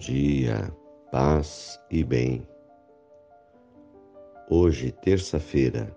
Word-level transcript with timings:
dia, 0.00 0.74
paz 1.12 1.78
e 1.90 2.02
bem. 2.02 2.48
Hoje, 4.48 4.90
terça-feira, 4.90 5.94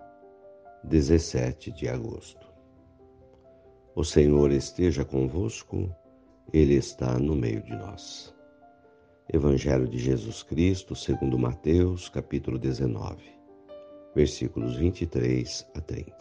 17 0.84 1.72
de 1.72 1.88
agosto. 1.88 2.46
O 3.96 4.04
Senhor 4.04 4.52
esteja 4.52 5.06
convosco, 5.06 5.90
Ele 6.52 6.74
está 6.74 7.18
no 7.18 7.34
meio 7.34 7.62
de 7.62 7.74
nós. 7.74 8.34
Evangelho 9.32 9.88
de 9.88 9.98
Jesus 9.98 10.42
Cristo, 10.42 10.94
segundo 10.94 11.38
Mateus, 11.38 12.10
capítulo 12.10 12.58
19, 12.58 13.24
versículos 14.14 14.76
23 14.76 15.66
a 15.74 15.80
30. 15.80 16.12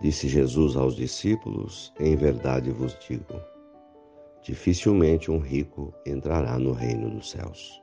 Disse 0.00 0.28
Jesus 0.28 0.76
aos 0.76 0.94
discípulos: 0.94 1.92
Em 1.98 2.14
verdade 2.14 2.70
vos 2.70 2.96
digo, 3.00 3.53
dificilmente 4.44 5.30
um 5.30 5.38
rico 5.38 5.94
entrará 6.04 6.58
no 6.58 6.72
reino 6.72 7.08
dos 7.08 7.30
céus. 7.30 7.82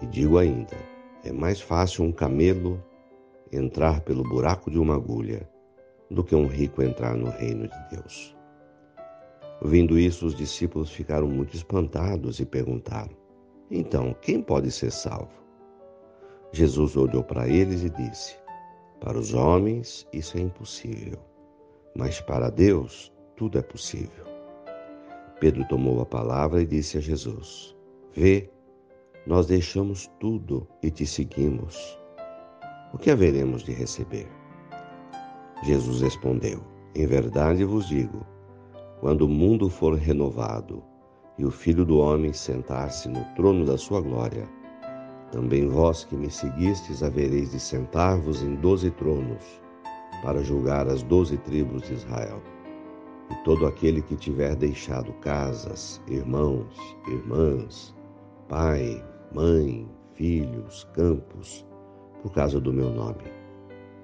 E 0.00 0.06
digo 0.06 0.38
ainda: 0.38 0.76
é 1.24 1.32
mais 1.32 1.60
fácil 1.60 2.04
um 2.04 2.12
camelo 2.12 2.80
entrar 3.52 4.00
pelo 4.02 4.22
buraco 4.22 4.70
de 4.70 4.78
uma 4.78 4.94
agulha 4.94 5.50
do 6.08 6.22
que 6.22 6.36
um 6.36 6.46
rico 6.46 6.82
entrar 6.82 7.16
no 7.16 7.28
reino 7.30 7.66
de 7.66 7.96
Deus. 7.96 8.36
Ouvindo 9.60 9.98
isso, 9.98 10.24
os 10.24 10.36
discípulos 10.36 10.90
ficaram 10.92 11.26
muito 11.26 11.56
espantados 11.56 12.38
e 12.38 12.46
perguntaram: 12.46 13.16
Então, 13.68 14.14
quem 14.22 14.40
pode 14.40 14.70
ser 14.70 14.92
salvo? 14.92 15.44
Jesus 16.52 16.96
olhou 16.96 17.24
para 17.24 17.48
eles 17.48 17.82
e 17.82 17.90
disse: 17.90 18.36
Para 19.00 19.18
os 19.18 19.34
homens 19.34 20.06
isso 20.12 20.38
é 20.38 20.40
impossível, 20.42 21.18
mas 21.96 22.20
para 22.20 22.50
Deus 22.50 23.12
tudo 23.34 23.58
é 23.58 23.62
possível. 23.62 24.35
Pedro 25.38 25.66
tomou 25.68 26.00
a 26.00 26.06
palavra 26.06 26.62
e 26.62 26.66
disse 26.66 26.96
a 26.96 27.00
Jesus: 27.00 27.76
Vê, 28.14 28.50
nós 29.26 29.46
deixamos 29.46 30.10
tudo 30.18 30.66
e 30.82 30.90
te 30.90 31.06
seguimos. 31.06 31.98
O 32.94 32.98
que 32.98 33.10
haveremos 33.10 33.62
de 33.62 33.72
receber? 33.72 34.26
Jesus 35.62 36.00
respondeu: 36.00 36.62
Em 36.94 37.06
verdade 37.06 37.64
vos 37.64 37.86
digo, 37.86 38.24
quando 39.00 39.22
o 39.22 39.28
mundo 39.28 39.68
for 39.68 39.94
renovado 39.94 40.82
e 41.36 41.44
o 41.44 41.50
Filho 41.50 41.84
do 41.84 41.98
Homem 41.98 42.32
sentar-se 42.32 43.06
no 43.08 43.22
trono 43.34 43.66
da 43.66 43.76
sua 43.76 44.00
glória, 44.00 44.48
também 45.32 45.68
vós 45.68 46.04
que 46.04 46.16
me 46.16 46.30
seguistes 46.30 47.02
havereis 47.02 47.50
de 47.50 47.60
sentar-vos 47.60 48.42
em 48.42 48.54
doze 48.54 48.90
tronos, 48.92 49.60
para 50.22 50.42
julgar 50.42 50.88
as 50.88 51.02
doze 51.02 51.36
tribos 51.36 51.82
de 51.82 51.92
Israel. 51.92 52.40
E 53.30 53.34
todo 53.44 53.66
aquele 53.66 54.02
que 54.02 54.16
tiver 54.16 54.54
deixado 54.54 55.12
casas, 55.14 56.00
irmãos, 56.06 56.96
irmãs, 57.08 57.94
pai, 58.48 59.04
mãe, 59.32 59.88
filhos, 60.14 60.84
campos, 60.94 61.66
por 62.22 62.32
causa 62.32 62.60
do 62.60 62.72
meu 62.72 62.90
nome, 62.90 63.24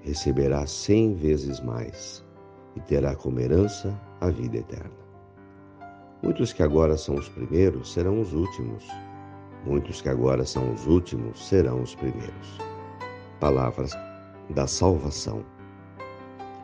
receberá 0.01 0.65
cem 0.67 1.15
vezes 1.15 1.61
mais 1.61 2.23
e 2.75 2.81
terá 2.81 3.15
como 3.15 3.39
herança 3.39 3.97
a 4.19 4.29
vida 4.29 4.57
eterna. 4.57 5.03
Muitos 6.21 6.53
que 6.53 6.63
agora 6.63 6.97
são 6.97 7.15
os 7.15 7.29
primeiros 7.29 7.93
serão 7.93 8.21
os 8.21 8.33
últimos, 8.33 8.85
muitos 9.65 10.01
que 10.01 10.09
agora 10.09 10.45
são 10.45 10.73
os 10.73 10.85
últimos 10.85 11.47
serão 11.47 11.81
os 11.81 11.95
primeiros. 11.95 12.57
Palavras 13.39 13.93
da 14.49 14.67
salvação. 14.67 15.43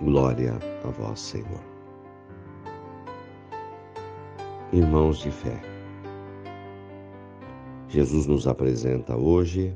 Glória 0.01 0.57
a 0.85 0.89
vós, 0.91 1.19
Senhor 1.19 1.68
irmãos 4.71 5.19
de 5.19 5.31
fé. 5.31 5.59
Jesus 7.87 8.27
nos 8.27 8.47
apresenta 8.47 9.17
hoje 9.17 9.75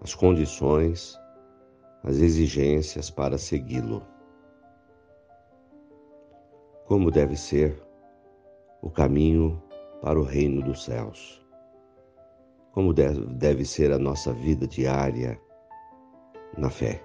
as 0.00 0.14
condições, 0.14 1.18
as 2.04 2.18
exigências 2.18 3.10
para 3.10 3.36
segui-lo. 3.36 4.02
Como 6.86 7.10
deve 7.10 7.36
ser 7.36 7.82
o 8.80 8.88
caminho 8.88 9.60
para 10.00 10.18
o 10.18 10.22
reino 10.22 10.62
dos 10.62 10.84
céus. 10.84 11.44
Como 12.70 12.94
deve 12.94 13.64
ser 13.64 13.90
a 13.92 13.98
nossa 13.98 14.32
vida 14.32 14.64
diária 14.64 15.40
na 16.56 16.70
fé. 16.70 17.02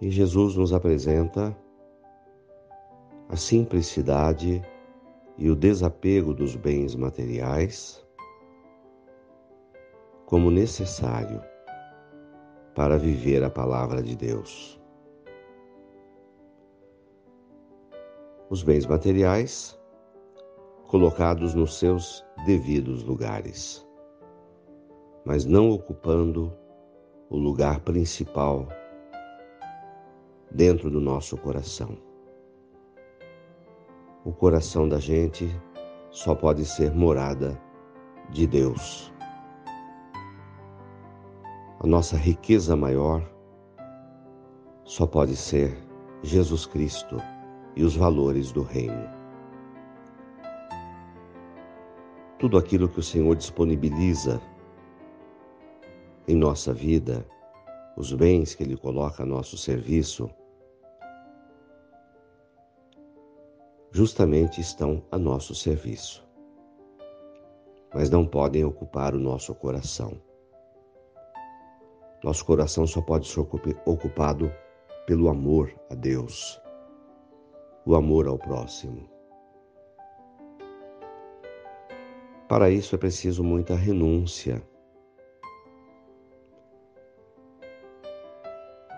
E 0.00 0.10
Jesus 0.10 0.56
nos 0.56 0.72
apresenta 0.72 1.56
a 3.28 3.36
simplicidade 3.36 4.62
e 5.36 5.50
o 5.50 5.56
desapego 5.56 6.32
dos 6.32 6.54
bens 6.54 6.94
materiais 6.94 8.06
como 10.26 10.50
necessário 10.50 11.42
para 12.74 12.98
viver 12.98 13.42
a 13.42 13.50
palavra 13.50 14.02
de 14.02 14.16
Deus. 14.16 14.80
Os 18.48 18.62
bens 18.62 18.86
materiais 18.86 19.78
colocados 20.86 21.52
nos 21.52 21.78
seus 21.78 22.24
devidos 22.44 23.02
lugares, 23.02 23.84
mas 25.24 25.44
não 25.44 25.70
ocupando 25.70 26.52
o 27.28 27.36
lugar 27.36 27.80
principal 27.80 28.68
dentro 30.52 30.88
do 30.88 31.00
nosso 31.00 31.36
coração 31.36 31.98
o 34.26 34.32
coração 34.32 34.88
da 34.88 34.98
gente 34.98 35.48
só 36.10 36.34
pode 36.34 36.64
ser 36.64 36.92
morada 36.92 37.56
de 38.28 38.44
Deus. 38.44 39.14
A 41.78 41.86
nossa 41.86 42.16
riqueza 42.16 42.74
maior 42.74 43.22
só 44.82 45.06
pode 45.06 45.36
ser 45.36 45.78
Jesus 46.24 46.66
Cristo 46.66 47.22
e 47.76 47.84
os 47.84 47.94
valores 47.94 48.50
do 48.50 48.64
Reino. 48.64 49.08
Tudo 52.40 52.58
aquilo 52.58 52.88
que 52.88 52.98
o 52.98 53.04
Senhor 53.04 53.36
disponibiliza 53.36 54.42
em 56.26 56.34
nossa 56.34 56.74
vida, 56.74 57.24
os 57.96 58.12
bens 58.12 58.56
que 58.56 58.64
Ele 58.64 58.76
coloca 58.76 59.22
a 59.22 59.26
nosso 59.26 59.56
serviço, 59.56 60.28
justamente 63.96 64.60
estão 64.60 65.02
a 65.10 65.16
nosso 65.16 65.54
serviço, 65.54 66.22
mas 67.94 68.10
não 68.10 68.26
podem 68.26 68.62
ocupar 68.62 69.14
o 69.14 69.18
nosso 69.18 69.54
coração. 69.54 70.20
Nosso 72.22 72.44
coração 72.44 72.86
só 72.86 73.00
pode 73.00 73.26
ser 73.26 73.40
ocupado 73.40 74.52
pelo 75.06 75.30
amor 75.30 75.74
a 75.88 75.94
Deus, 75.94 76.60
o 77.86 77.94
amor 77.94 78.28
ao 78.28 78.36
próximo. 78.36 79.08
Para 82.50 82.68
isso 82.68 82.94
é 82.94 82.98
preciso 82.98 83.42
muita 83.42 83.74
renúncia. 83.74 84.62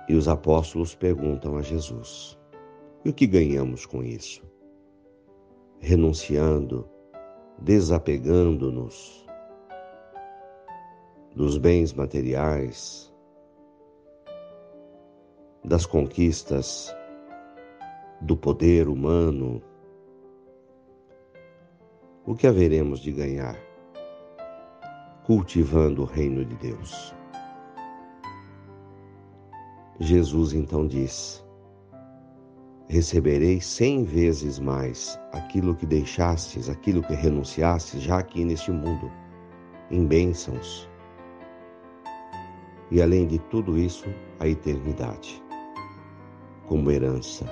E 0.08 0.14
os 0.16 0.26
apóstolos 0.26 0.96
perguntam 0.96 1.56
a 1.56 1.62
Jesus: 1.62 2.36
e 3.04 3.10
o 3.10 3.14
que 3.14 3.28
ganhamos 3.28 3.86
com 3.86 4.02
isso? 4.02 4.57
Renunciando, 5.80 6.88
desapegando-nos 7.58 9.26
dos 11.34 11.56
bens 11.56 11.92
materiais, 11.92 13.12
das 15.64 15.86
conquistas 15.86 16.94
do 18.20 18.36
poder 18.36 18.88
humano, 18.88 19.62
o 22.26 22.34
que 22.34 22.46
haveremos 22.46 23.00
de 23.00 23.12
ganhar 23.12 23.56
cultivando 25.24 26.02
o 26.02 26.04
reino 26.04 26.44
de 26.44 26.56
Deus? 26.56 27.14
Jesus 30.00 30.52
então 30.52 30.86
diz: 30.86 31.44
recebereis 32.88 33.66
cem 33.66 34.02
vezes 34.02 34.58
mais 34.58 35.20
aquilo 35.32 35.74
que 35.74 35.84
deixastes, 35.84 36.70
aquilo 36.70 37.02
que 37.02 37.14
renunciastes 37.14 38.00
já 38.00 38.18
aqui 38.18 38.44
neste 38.44 38.70
mundo, 38.72 39.12
em 39.90 40.06
bênçãos. 40.06 40.88
E 42.90 43.02
além 43.02 43.26
de 43.26 43.38
tudo 43.38 43.76
isso, 43.76 44.06
a 44.40 44.48
eternidade, 44.48 45.42
como 46.66 46.90
herança. 46.90 47.44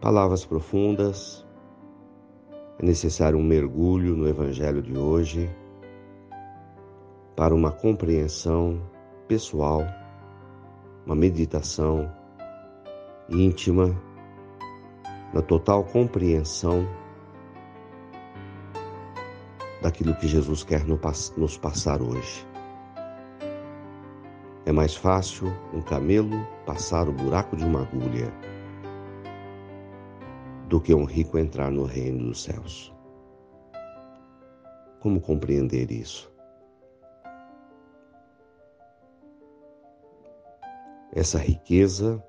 Palavras 0.00 0.46
profundas, 0.46 1.46
é 2.78 2.86
necessário 2.86 3.38
um 3.38 3.42
mergulho 3.42 4.16
no 4.16 4.26
Evangelho 4.26 4.80
de 4.80 4.96
hoje 4.96 5.54
para 7.36 7.54
uma 7.54 7.70
compreensão 7.70 8.80
pessoal, 9.28 9.84
uma 11.04 11.14
meditação 11.14 12.10
íntima 13.30 13.96
na 15.32 15.40
total 15.40 15.84
compreensão 15.84 16.86
daquilo 19.80 20.14
que 20.16 20.26
Jesus 20.26 20.64
quer 20.64 20.84
nos 20.84 21.56
passar 21.56 22.02
hoje. 22.02 22.46
É 24.66 24.72
mais 24.72 24.94
fácil 24.94 25.48
um 25.72 25.80
camelo 25.80 26.46
passar 26.66 27.08
o 27.08 27.12
buraco 27.12 27.56
de 27.56 27.64
uma 27.64 27.82
agulha 27.82 28.32
do 30.68 30.80
que 30.80 30.94
um 30.94 31.04
rico 31.04 31.38
entrar 31.38 31.70
no 31.70 31.84
reino 31.84 32.26
dos 32.26 32.42
céus. 32.42 32.94
Como 35.00 35.20
compreender 35.20 35.90
isso? 35.90 36.30
Essa 41.12 41.38
riqueza 41.38 42.22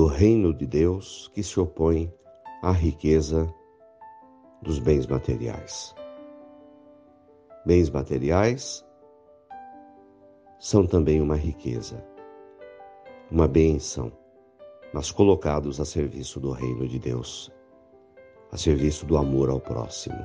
do 0.00 0.06
reino 0.06 0.54
de 0.54 0.66
Deus 0.66 1.30
que 1.34 1.42
se 1.42 1.60
opõe 1.60 2.10
à 2.62 2.72
riqueza 2.72 3.46
dos 4.62 4.78
bens 4.78 5.06
materiais. 5.06 5.94
Bens 7.66 7.90
materiais 7.90 8.82
são 10.58 10.86
também 10.86 11.20
uma 11.20 11.36
riqueza, 11.36 12.02
uma 13.30 13.46
benção, 13.46 14.10
mas 14.94 15.12
colocados 15.12 15.78
a 15.82 15.84
serviço 15.84 16.40
do 16.40 16.50
reino 16.50 16.88
de 16.88 16.98
Deus, 16.98 17.52
a 18.50 18.56
serviço 18.56 19.04
do 19.04 19.18
amor 19.18 19.50
ao 19.50 19.60
próximo. 19.60 20.24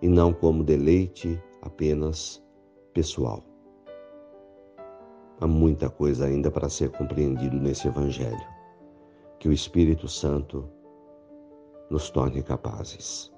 E 0.00 0.08
não 0.08 0.32
como 0.32 0.64
deleite 0.64 1.38
apenas 1.60 2.42
pessoal. 2.94 3.51
Há 5.42 5.46
muita 5.48 5.90
coisa 5.90 6.26
ainda 6.26 6.52
para 6.52 6.68
ser 6.68 6.92
compreendido 6.92 7.56
nesse 7.56 7.88
Evangelho. 7.88 8.46
Que 9.40 9.48
o 9.48 9.52
Espírito 9.52 10.06
Santo 10.06 10.70
nos 11.90 12.10
torne 12.10 12.44
capazes. 12.44 13.32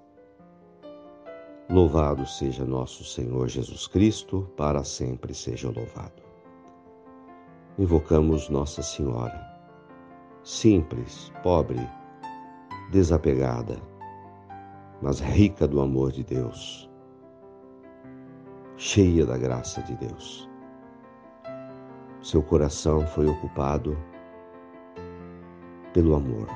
Louvado 1.70 2.26
seja 2.26 2.62
nosso 2.62 3.02
Senhor 3.06 3.48
Jesus 3.48 3.86
Cristo, 3.86 4.52
para 4.54 4.84
sempre 4.84 5.32
seja 5.32 5.68
louvado. 5.70 6.22
Invocamos 7.78 8.50
Nossa 8.50 8.82
Senhora, 8.82 9.40
simples, 10.42 11.32
pobre, 11.42 11.80
desapegada, 12.92 13.78
mas 15.00 15.20
rica 15.20 15.66
do 15.66 15.80
amor 15.80 16.12
de 16.12 16.22
Deus, 16.22 16.86
cheia 18.76 19.24
da 19.24 19.38
graça 19.38 19.80
de 19.80 19.96
Deus. 19.96 20.52
Seu 22.24 22.42
coração 22.42 23.06
foi 23.08 23.26
ocupado 23.26 23.94
pelo 25.92 26.14
amor, 26.14 26.48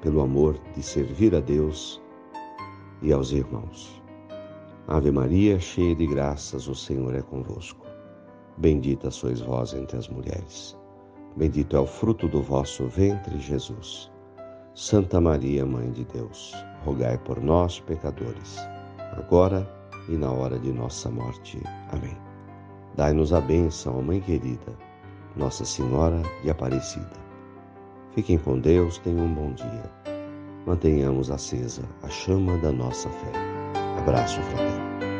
pelo 0.00 0.22
amor 0.22 0.58
de 0.74 0.82
servir 0.82 1.34
a 1.34 1.40
Deus 1.40 2.00
e 3.02 3.12
aos 3.12 3.32
irmãos. 3.32 4.02
Ave 4.88 5.10
Maria, 5.10 5.60
cheia 5.60 5.94
de 5.94 6.06
graças, 6.06 6.68
o 6.68 6.74
Senhor 6.74 7.14
é 7.14 7.20
convosco. 7.20 7.86
Bendita 8.56 9.10
sois 9.10 9.42
vós 9.42 9.74
entre 9.74 9.98
as 9.98 10.08
mulheres. 10.08 10.74
Bendito 11.36 11.76
é 11.76 11.80
o 11.80 11.86
fruto 11.86 12.26
do 12.26 12.40
vosso 12.40 12.86
ventre, 12.86 13.38
Jesus. 13.40 14.10
Santa 14.74 15.20
Maria, 15.20 15.66
Mãe 15.66 15.90
de 15.90 16.06
Deus, 16.06 16.54
rogai 16.82 17.18
por 17.18 17.42
nós, 17.42 17.78
pecadores, 17.80 18.56
agora 19.18 19.70
e 20.08 20.16
na 20.16 20.32
hora 20.32 20.58
de 20.58 20.72
nossa 20.72 21.10
morte. 21.10 21.60
Amém. 21.90 22.31
Dai-nos 22.94 23.32
a 23.32 23.40
bênção, 23.40 24.02
Mãe 24.02 24.20
querida, 24.20 24.76
Nossa 25.34 25.64
Senhora 25.64 26.20
de 26.42 26.50
Aparecida. 26.50 27.22
Fiquem 28.14 28.36
com 28.38 28.58
Deus, 28.58 28.98
tenham 28.98 29.24
um 29.24 29.34
bom 29.34 29.52
dia. 29.52 29.90
Mantenhamos 30.66 31.30
acesa 31.30 31.82
a 32.02 32.08
chama 32.08 32.58
da 32.58 32.70
nossa 32.70 33.08
fé. 33.08 33.32
Abraço 33.98 34.40
fraterno. 34.42 35.11